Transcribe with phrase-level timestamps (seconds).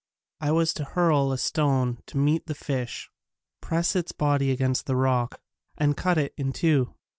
[0.39, 3.11] I was to hurl a stone to meet the fish,
[3.61, 5.39] press its body against the rock,
[5.77, 6.95] and cut it in two.